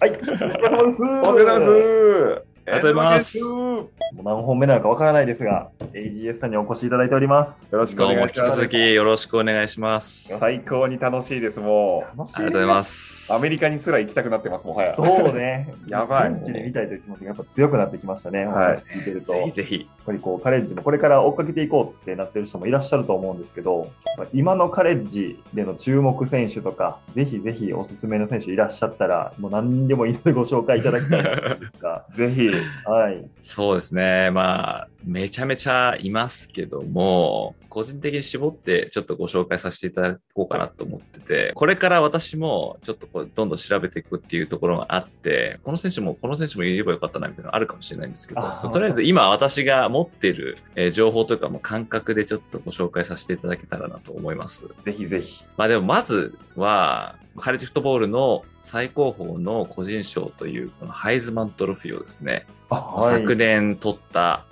[0.00, 1.02] はい、お疲れ様です。
[1.02, 2.44] お疲れ様です。
[2.66, 3.90] ありがとうございますよもう
[4.22, 7.68] 何本目なのかわからないですが、AGS さんにお越しいただいております。
[7.70, 8.56] ろしくお願いします。
[8.56, 10.34] 続きよろしくお願いします。
[10.34, 13.19] あ最高に楽しいです、も楽しりがとうございます。
[13.34, 13.38] う。
[13.38, 14.94] アメリカにすら行きたくなってます、もはや。
[14.94, 15.72] そうね。
[15.88, 18.46] やばい現地で見たいという気持ちがやっぱ強くなってきましたね。
[18.46, 19.32] お話聞いてると。
[19.32, 19.88] ぜやっひぜひ。
[20.10, 23.90] ぱりこうカレッジもこれから追っかけていこうってなってる人もいらっしゃると思うんですけど、
[24.32, 32.50] 今のカレッジでの注目選手とか、ぜひぜひおすすめの選手いらっしゃったら、もう何人でもいいのでご紹介いただきたいというか、 ぜひ。
[32.84, 33.24] はい。
[33.40, 34.30] そうですね。
[34.32, 48.40] まあ、めちゃめちゃいますけども、個人的に絞ってちょっとご紹介させていただこうかなと思ってて、これから私もちょっとこうどんどん調べていくっていうところがあって、この選手もこの選手も言えばよかったなみたいなのあるかもしれないんですけど
[48.72, 54.66] とりあえず今私が持ってるえー情報というかもう感覚でちょっとご紹介させていただけたらなと思います。
[54.84, 55.44] ぜひぜひ。
[55.56, 64.44] まあでもまずは、カレッジフットボールの最高峰の個人賞というこのハイズマントロフィーをですね、あ、はい昨年取った。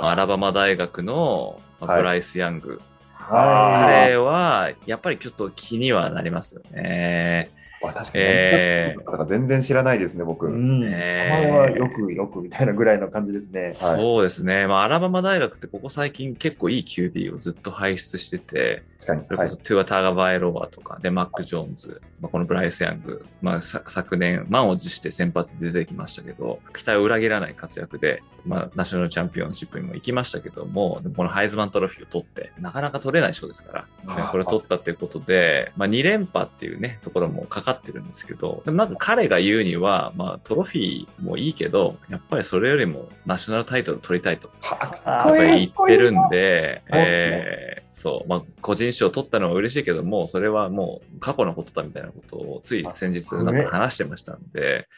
[0.00, 2.80] アラバマ大学のブライス・ヤング。
[3.14, 7.50] は彼はやっぱりちょっと気にはなりますよね。
[7.84, 10.26] わ確かに、えーだから全然知らないですね、い。
[10.26, 10.46] 僕。
[10.46, 10.80] うん。
[10.80, 13.66] 名えー前はよくよくみたいなぐらいの感じですね。
[13.66, 14.66] はいそうですね。
[14.66, 19.18] まあアラバマ大学ってここ最近結構いい QB をずっと輩出してて、確かに。
[19.20, 19.56] はいそれこそ。
[19.56, 44.50] トゥア・ターガバイロバーとか、で、マック・ジョーンズ、まあ、このブライス・ヤング、まあ、さ昨年、満を持して先発で出てきましたけど、期待を裏切らない活躍で、まあ、ナショナルチャンピオンシップにも行きましたけども、でもこのハイズマントロフィーを取って、なかなか取れない賞ですから、ねあこれを取ったっていうことで、まあ、2連覇っていうね、ところもかかってるんですけど、でもなんか彼が言うには、まあ、トロフィーもいいけど、やっぱりそれよりもナショナルタイトル取りたいと。
[44.60, 54.88] はあやっぱり言ってるんで、えーそう、まあ、個人賞取ったのは嬉しいけども、それはもう過去のことだみたいなことをつい先日なんか話してましたんで、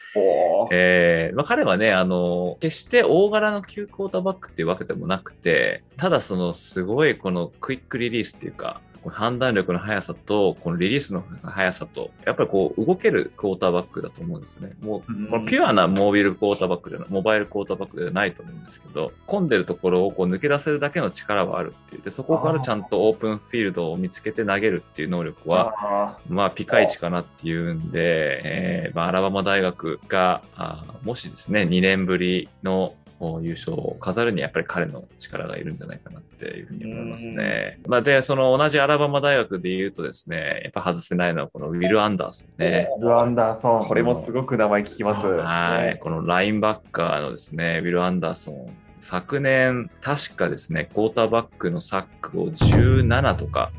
[0.71, 14.73] えーまあ、彼はね、あの、決して大柄の急クォーターバックっていうわけでもなくて、ただそのすごいこのクイックリリースっていうか、判断力の速さと、このリリースの速さと、やっぱりこう動けるクォーターバックだと思うんですよね。
[14.81, 22.01] もうピュアなモービルクォーターバックではモバイルクォーターバックではないと思うんですけど、混んでるところをこう抜け出せるだけの力はあるっていう。
[22.01, 33.06] で、そこからちゃんとオープンフィールドを見つけて投げるっていう能力は、あまあ、ピカイチかなっていうんで、えーまあ、アラバマ大学が、あーもしですね、2年ぶりのお
[33.41, 37.79] 優勝を飾るにはやっぱり彼の力がいるんじゃないかなっていうふうに思いますね。
[37.87, 42.87] まあ、で、その同じアラバマ大学で言うとですね、やっぱ外せないのはこのウィル・アンダーソンね。
[42.99, 43.85] ールアンダーソン。
[43.85, 45.25] これもすごく名前聞きます。
[45.25, 45.99] はい。
[45.99, 48.86] このラインバッカーのですね、ウィル・アンダーソン。
[49.07, 53.71] 昨年、確かですね、クォーターバックのサックを17とか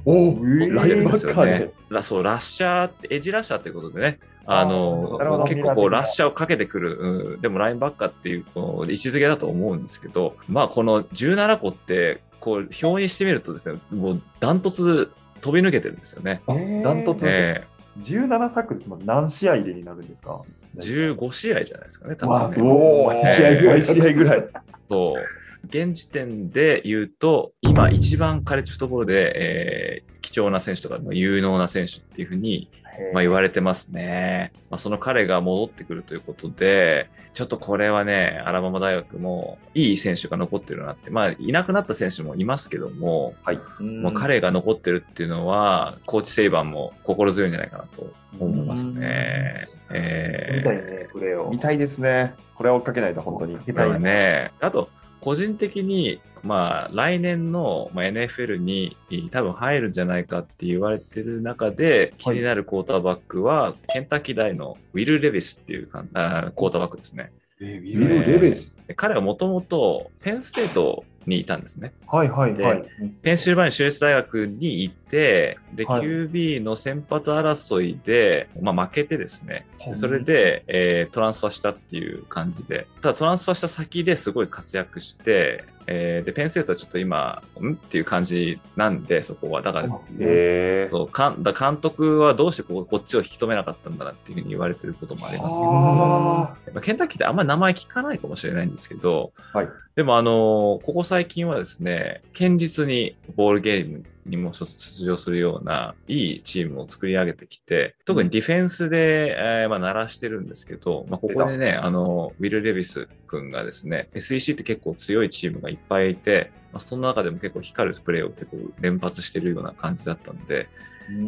[1.90, 1.98] ラ。
[1.98, 15.12] ラそう、ラッシャーって、エッジラッシャーっていうことでね、あの結構こうラッシャーをかけてくる、うん、でもラインバッカーっていうこの位置づけだと思うんですけど、まあこの17個って、こう表にしてみるとですね、もうダントツ
[15.42, 16.40] 飛び抜けてるんですよね。
[16.46, 17.26] あダントツ？
[17.28, 17.66] え
[18.00, 20.42] 17サックですもん何試合でになるんですか？
[20.76, 22.62] ー、15試合じゃないですかね、多分ね。
[22.62, 24.48] おお、えー試合ぐらい、試合ぐらい。
[24.88, 25.22] そう。
[25.68, 32.68] 現時点で言うと、今一番カレッジフットボールで、えー貴重な選手とか、まあ有能な選手っていうふうに
[33.12, 34.52] まあ、言われてますね。
[34.70, 43.34] まあ、その彼が戻ってくるということで、ちょっとこれはね、アラバマ大学もいい選手が残ってるなって、まあ、いなくなった選手もいますけども、
[43.80, 49.68] うんもう彼が残ってるっていうのは、コーチ・セイバンも心強いんじゃないかなと思いますね。
[49.90, 51.50] えー見たいね、プレーを。
[51.50, 52.34] 見たいですね。
[52.54, 53.56] これは追っかけないと本当に。
[53.56, 54.90] だからね、あと、
[55.28, 58.96] 個人的に、まあ、来年のまあ NFL に
[59.30, 67.30] 多分入るんじゃないかって言われてる中で、気になるクォーターバックは、ケンタッキー大のウィル・レビスっていうかあクォーターバックですね。
[67.60, 71.92] えウィルレベスで彼はもともとペンステートにいたんですね。
[72.06, 72.84] はいはいはい。
[73.22, 87.72] ペンシルバニア州立大学に行って、で、はい QB の先発争いで、まあ、負けてですね、はいそれで、えートランスファーしたっていう感じで、ただトランスファーした先ですごい活躍して、えーで、ペンステートはちょっと今、ん？
[87.72, 89.62] っていう感じなんで、そこは。
[89.62, 89.88] だから、
[90.20, 99.68] えー、そうかんだ監督はどうしてこここっちを引き止めなかったんだなっていうふうに言われてることもありますけど、あまあケンタッキーってあんまり名前聞かないかもしれないんですけど、はい。
[99.96, 120.68] でもあのここ最近はですね、堅実にボールゲームにも出場するようないいチームを作り上げてきて、特にディフェンスで、えーまあ、鳴らしてるんですけど、まあ、ここでね、あの、ウィル・レビス君がですね、SEC って結構強いチームがいっぱいいて、まあ、その中でも結構光るプレーを結構連発してるような感じだったんで、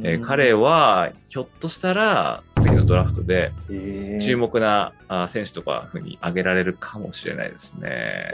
[0.04, 8.30] えー彼はひょっとしたら次次のドラフトでえー注目なあ選手とかふうに挙げられるかもしれないですね。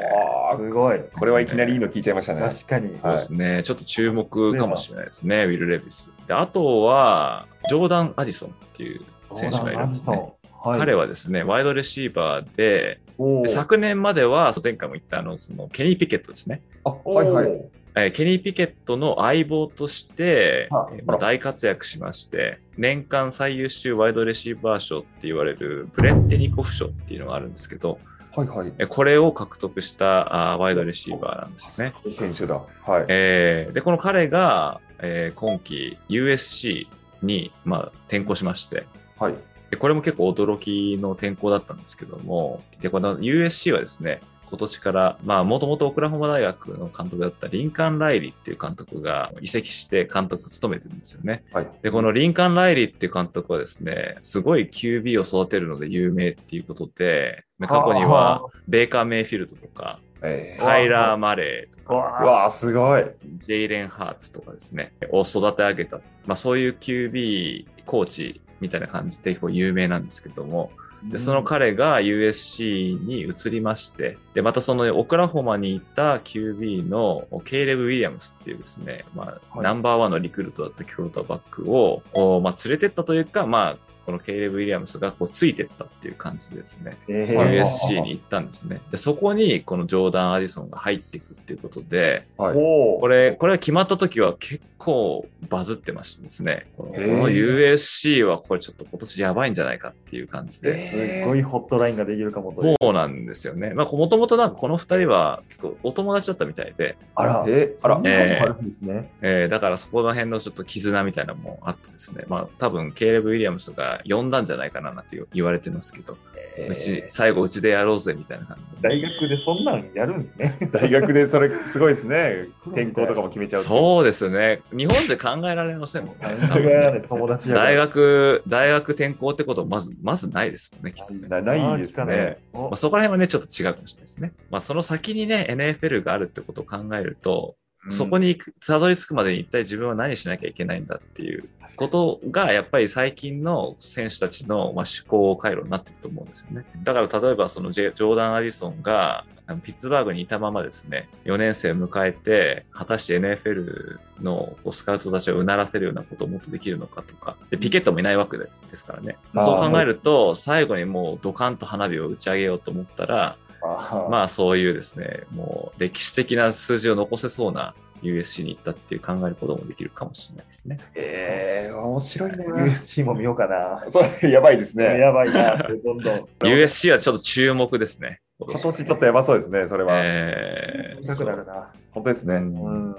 [0.52, 1.00] あすごい。
[1.14, 2.40] これはいきなりいいの聞いちゃいましたね。
[2.40, 2.98] 確かに。
[2.98, 6.12] そうですね、ちょっと注目かもしれないですね、ウィル・レビス。
[6.26, 9.02] であとは、ジョーダン・アディソンっていう
[9.32, 10.32] 選手がいるんですね。
[10.62, 16.62] はい、彼はですね、ワイドレシーバーで、おーで昨年までは、前回も言ったあのそのケニー・ピケットですね。
[16.84, 17.64] あ、はいはい。
[17.96, 27.98] おえーケニー・ピケットの相棒として、はいえーまあ大活躍しまして、年間最優秀ワイドレシーバー賞って言われるブレッテニコフ賞っていうのがあるんですけど、
[28.34, 28.72] はいはい。
[28.78, 31.94] えーこれを獲得したあーワイドレシーバーなんですよね。
[32.10, 32.62] 選手だ。
[32.84, 33.04] はい。
[33.08, 36.87] えーで、この彼が、えー今季 USC
[37.22, 38.87] に、まあ、転校しまして、
[39.19, 39.34] はい。
[39.70, 51.44] でこれも結構驚きの転校だったんですけども、で、この USC はですね、今年から、まあ、もともとオクラホマ大学の監督だったリンカーン・ライリーっていう監督が移籍して監督務めてるんですよね。
[51.52, 51.69] はい。
[51.82, 63.04] で、このリンカーン・ライリーっていう監督はですね、すごい QB を育てるので有名っていうことで、まあ過去にはベーカー・メイフィルドとか、えタイラー・マレーとか、うわすごい。
[63.40, 70.70] ジェイレン・ハーツとかですね、を育て上げた、まあ、そういう QB コーチみたいな感じで結構有名なんですけども、
[71.04, 79.64] でその彼が USC に移りまして、でまたそのオクラホマにいた QB のケイレブ・ウィリアムスっていうですね、まあはい。
[79.64, 83.76] ナンバーワンのリクルートだったクォーターバックを、おまあ、連れてったというか、まあ、
[84.06, 88.81] このケイレブ・ウィリアムスがこうついてったっていう感じでですね、えーはい USC に行ったんですね。
[88.91, 92.55] で、そこにこのジョーダン・アディソンが入っていくっていうことで、はい。
[92.55, 96.67] これ、これが決まった時は結構バズってましたですね。
[96.76, 100.82] この USC はこれちょっと今年やばいんじゃないかっていう感じで。
[100.87, 102.75] すっごいホットラインができるかもという。
[102.81, 103.73] そうなんですよね。
[103.75, 109.11] まあ、もともとなんかこの二人は結構お友達だったみたいで、あら、えー、あらそん、なのもあるんですね。
[109.23, 116.16] えーだからそこら辺のちょっと絆みたいなのもあってですね、まあ多分ケイレブ・ウィリアムスが呼んだんじゃないかななんて言われてますけど、
[116.56, 118.88] えーうち、最後うちでやろうぜみたいな感じで。
[118.88, 120.56] 大学でそんなんやるんですね。
[120.72, 122.46] 大学でそれすごいですね。
[122.66, 123.62] 転校とかも決めちゃう。
[123.62, 124.62] そうですね。
[124.72, 126.20] 日本で考えられませんもんね。
[126.48, 131.28] 多分ね友達大学、大学転校ってことまず、まずないですもんね、きっとね。
[131.28, 132.38] なないですね。
[132.52, 134.32] おまあ、そこら辺はね、ちょっと違うかもしれないですね。
[134.50, 137.56] まあ、その先にね、NFL があるってことを考えると、
[137.91, 146.65] そこにたどり着くまでに一体自分は何しなきゃいけないんだっていうことが、やっぱり最近の選手たちのまあ思考回路になってると思うんですよね。
[146.83, 149.25] だから例えばそのジョーダン・アディソンが
[149.62, 159.17] ピッツバーグにいたままですね、4年生を迎えて、果たして NFL のスカウトたちをうならせるようなことをもっとできるのかとか、でピケットもいないわけですからね。
[159.35, 163.45] そう考えると、最後にもうドカンと花火を打ち上げようと思ったら、あ
[164.10, 170.76] まあそういうですね、もう歴史的な数字を残せそうな USC に行ったっていう考えることもできるかもしれないですね。
[170.94, 172.66] えー、面白いな。
[172.66, 173.84] USC も見ようかな。
[173.90, 174.98] それやばいですね。
[174.98, 176.28] やばいなどんどん。
[176.40, 178.20] USC はちょっと注目ですね。
[178.38, 179.92] 今年ちょっとやばそうですね、それは。
[179.96, 181.72] えー見たくなるな。
[181.92, 182.34] 本当ですね。
[182.36, 182.92] うん。
[182.92, 182.98] は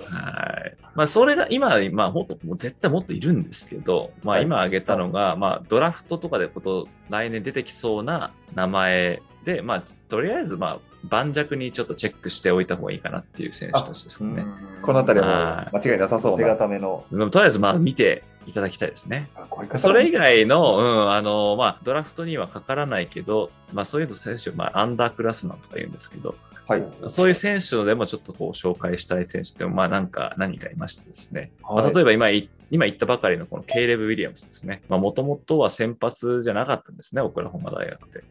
[0.65, 0.77] い。
[0.95, 14.45] まあ、それが今、まあ、もっと、もう絶対もっといるんですけど、まあ、はい今挙げたのが、まあ、ドラフトとかでこと、来年出てきそうな名前で、まあ、とりあえず、まあ、盤石にちょっとチェックしておいた方がいいかなっていう選手たちですかね。
[14.81, 16.49] このあたりは間違いなさそう手な。
[16.49, 17.05] 固めの。
[17.09, 19.29] とりあえず、まあ、見ていただきたいですね。
[19.77, 26.35] それ以外の、うん、あの、まあ、ドラフトにはかからないけど、まあ、そういうの選手、まあ、アンダークラスマンとか言うんですけど、
[26.67, 26.83] はい。
[27.07, 31.51] そういう選手でもちょっとこう紹介したい選手って、まあなんか何かいましてですね。
[31.63, 34.81] はいまあ、例えば今い、今言ったばかりのこのケイレブ・ウィリアムスですね。
[34.89, 38.23] まあもともとは先発じゃなかったんですね、オクラホマ大学で。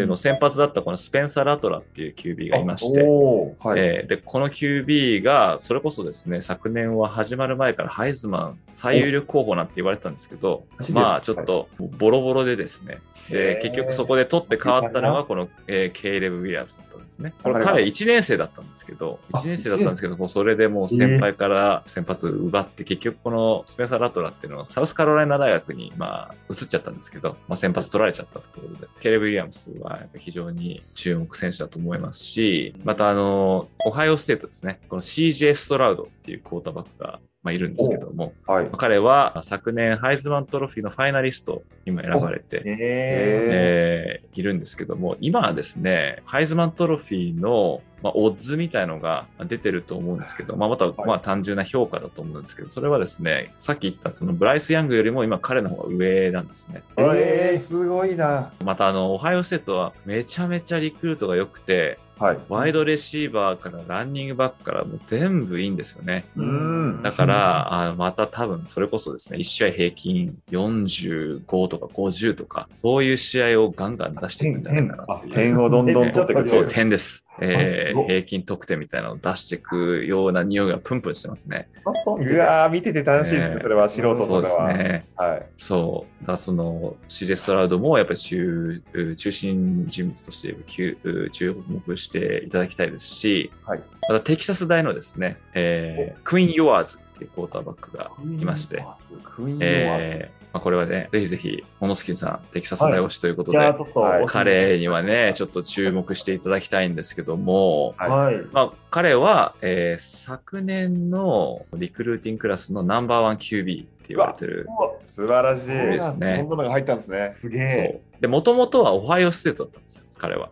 [0.00, 3.80] で、の先発だったこのスペンサー・ラトラっていう QB がいまして、はい。
[3.80, 17.34] えーで、この QB が、それこそですね、昨年は始まる前からハイズマン最有力候補なんて言われてたんですけどまあちょっとボロボロでですね、で結局そこで取って変わったのがこの、えーケイレブ・ウィリアムスだったんですね。
[17.42, 38.70] これ彼が彼1年生だったんですけど、あ1年生だったんですけど、もうそれでもう先輩から先発奪って、結局このスペンサー・ラトラっていうのはサウスカロライナ大学にまあ移っちゃったんですけど、まあ、先発取られちゃったってことで、ケイレブ・ウィリアムスは非常に注目選手だと思いますし、またあの、オハイオステートですね、この CJ ストラウドっていうクォーターバックが、まあ、いるんですけども、はい。
[38.76, 56.82] 彼は昨年ハイズマントロフィーのファイナリストにも選ばれて、ええーいるんですけども、今はですね、ハイズマントロフィーの、まあ、オッズみたいのが出てると思うんですけど、まあ、また、まあ、単純な評価だと思うんですけど、それはですね、さっき言ったそのブライス・ヤングよりも今彼の方が上なんですね。
[56.96, 58.52] えー、すごいな。
[58.64, 62.38] また、あの、オハイオステートはめちゃめちゃリクルートが良くて、はい。
[62.48, 66.24] ワイドレシーバーからランニングバックからもう全部いいんですよね。
[66.36, 67.02] うん。
[67.02, 75.34] だから、あまた多分それこそですね、1試合平均45とか50とか、そういう試合をガンガン出していくんじゃないかなあっていう。
[75.34, 76.68] 点をどんどん取ってくそう、る。
[76.68, 77.26] 点です。
[77.42, 81.68] えー平均得点みたいなのを出していくような匂いがプンプンしてますね。
[81.84, 81.90] う
[82.22, 84.72] うわー、見てて楽しいですね、ねそれは素人そうですとかは。
[84.72, 85.04] ね。
[85.16, 85.46] はい。
[85.56, 86.26] そう。
[86.26, 88.82] だその CJ ストラウドもやっぱり中
[89.16, 98.84] 中心人物として注注目していただきたいですし、はいまたテキサス大のですね、えークイーン・ヨアーズっていうクォーターバックがいまして、
[99.24, 108.36] クイーンヨアーズえーまあ、これはね、ぜひぜひ、モノスキンさん、テキサス大推しということで、はい彼にはね、ちょっと注目していただきたいんですけども、はい。
[108.52, 114.66] まあ、彼は、えー昨年のリクルーティングクラスのナンバーワン QB って言われてる。
[115.04, 115.68] 素晴らしい。
[115.68, 117.32] ですねこんなのが入ったんですね。
[117.34, 117.74] すげそ
[118.22, 118.26] え。
[118.26, 120.50] もともとはオハイオステートだったんですよ、彼は。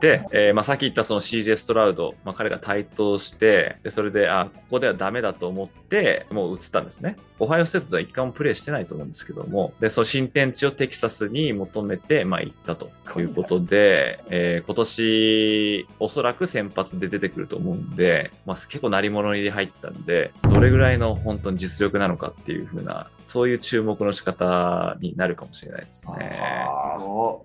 [0.00, 7.16] で、えーまあ、さっき言ったその CJ ストラウド、まあ、彼が台頭して、でそれで、あ、ここではダメだと思って、もう移ったんですね。
[7.38, 26.38] オハイオステートでは一回もプレーしてないと思うんですけども、で、その新天地をテキサスに求めて、まあ、行ったということで、えー今年、おそらく先発で出てくると思うんで、まあ、結構鳴り物入り入ったんで、どれぐらいの本当に実力なのかっていう風な、そういう注目の仕方になるかもしれないですね。
[26.40, 26.98] あ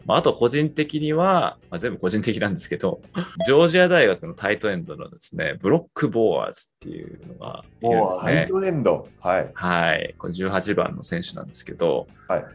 [0.05, 3.01] まあ、あと個人的には、まあ、全部個人的なんですけど、
[3.45, 8.45] ジョージア大学のタイトエンドのですね、ブロックボーアーズっていうのがいるんですーハイね。
[8.49, 9.07] トエンド？
[9.19, 9.51] はい。
[9.53, 10.15] はい。
[10.17, 12.45] これ18番の選手なんですけど、はい。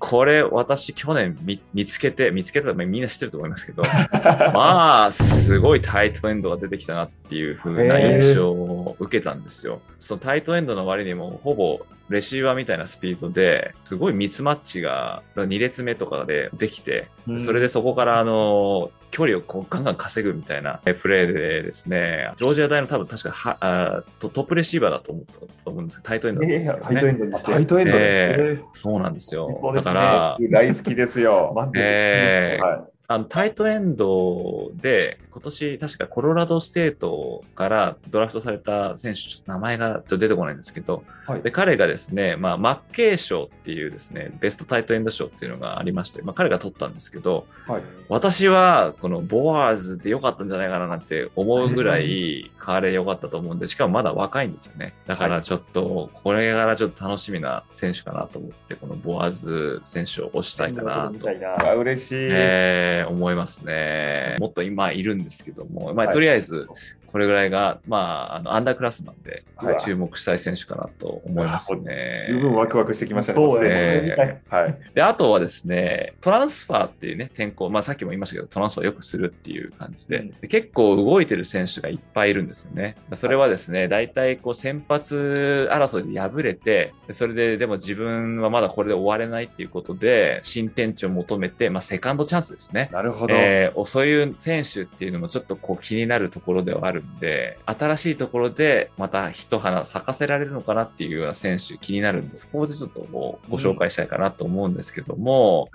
[0.00, 3.82] これ私去年見見つけて、見つけたらみんな知ってると思いますけど、
[4.52, 9.80] まあ、すごいタイトエンドが出てきたなっていう風な印象を受けたんですよ。
[9.98, 27.32] そのタイトエンドの割にもほぼレシーバーみたいなスピードで、すごいミスマッチが2列目とかでできて、うんそれでそこからあの距離をこうガンガン稼ぐみたいなプレーでですね、ジョージア大の多分確かはあトトップレシーバーだと思ったと思うんですけど、タイトエンドだったんですけどタイトエンね。
[27.44, 27.98] タイトエンドで。
[27.98, 31.54] ええそうなんですよすねだから、ー大好きですよ。
[31.76, 41.30] えーはあのタイトエンドで、今年確かコロラドステートからドラフトされた選手、ちょっと名前がちょっと出てこないんですけど、い。
[41.32, 47.82] はいで彼がですね、まあ、マッキー賞っていうですね、ベストタイトエンド賞っていうのがありまして、まあ、彼が取ったんですけど、はい。
[48.08, 54.94] 私はこのボワーズで良かったんじゃないかななんて思うぐらい彼良かったと思うんで、しかもまだ若いんですよね。
[55.06, 61.26] だからちょっと、これからちょっと楽しみな選手かなと思って、このボワーズ選手を推したいかなと
[61.74, 62.16] 嬉しい。
[62.30, 64.36] えー思いますね。
[64.38, 66.68] もっと今いるんですけども、まあ、はいとりあえず、
[67.12, 67.98] これぐらいが、ま
[68.32, 72.24] あ、あのアンダークラスなんで、はい注目したい選手かなと思いますね。
[72.26, 73.36] 十分ワクワクしてきましたね。
[73.36, 74.78] そうでにねはい。
[74.94, 82.96] で、あとはですね、トランスファーっていうね、転向、まあさっきも言いましたけど、トランスファーよくするっていう感じで、うんで結構動いてる選手がいっぱいいるんですよね。
[83.14, 92.88] それはですね、大体こう先発争いで敗れて、でそれででも自分はまだこれで終われないっていうことで、新天地を求めて、まあセカンドチャンスですね。
[92.92, 93.34] なるほど。
[93.34, 102.46] えーそういう選手っていうのもちょっとこう気になるところではあるんで、新しいところでまた一花咲かせられるのかなっていうような選手気になるんです。
[102.48, 105.68] ここでちょっともうご紹介したいかなと思うんですけども、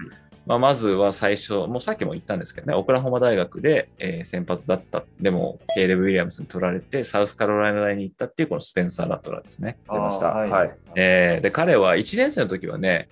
[0.46, 5.04] まあ、まずは最初、もうさっきも言ったんですけどね、オクラホマ大学で、えー先発だった。
[5.20, 9.78] でも、ケイレブ・ウィリアムスに取られて、サウスカロライナ大に行ったっていうこのスペンサー・ラトラですね。
[9.92, 10.28] 出ました。
[10.28, 10.72] はい。
[10.96, 13.10] えーで、彼は1年生の時はね、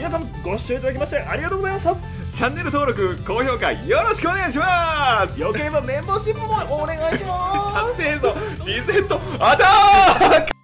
[0.00, 1.94] 皆さんご視聴いただきましてありがとうございました。
[2.34, 5.38] チャンネル登録、高評価よろしくお願いします。
[5.38, 7.98] よければメンバーシップもお願いします。
[8.00, 10.59] 達成ぞ、自然とアタック